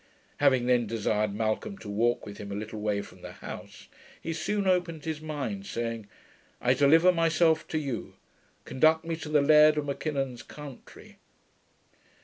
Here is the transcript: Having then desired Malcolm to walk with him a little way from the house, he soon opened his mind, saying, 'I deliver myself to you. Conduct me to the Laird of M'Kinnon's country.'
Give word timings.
Having 0.37 0.65
then 0.65 0.87
desired 0.87 1.31
Malcolm 1.31 1.77
to 1.77 1.87
walk 1.87 2.25
with 2.25 2.39
him 2.39 2.51
a 2.51 2.55
little 2.55 2.79
way 2.81 3.03
from 3.03 3.21
the 3.21 3.33
house, 3.33 3.87
he 4.19 4.33
soon 4.33 4.65
opened 4.65 5.05
his 5.05 5.21
mind, 5.21 5.67
saying, 5.67 6.07
'I 6.59 6.73
deliver 6.73 7.11
myself 7.11 7.67
to 7.67 7.77
you. 7.77 8.15
Conduct 8.65 9.05
me 9.05 9.15
to 9.17 9.29
the 9.29 9.41
Laird 9.43 9.77
of 9.77 9.85
M'Kinnon's 9.85 10.41
country.' 10.41 11.17